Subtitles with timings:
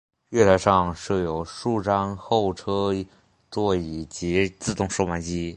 [0.29, 2.89] 月台上设有数张候车
[3.51, 5.49] 座椅及自动售卖机。